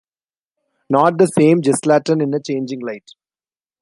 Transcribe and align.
Not 0.89 1.19
the 1.19 1.27
same 1.27 1.61
"Gestalten" 1.61 2.23
in 2.23 2.33
a 2.33 2.39
changing 2.39 2.79
light. 2.79 3.11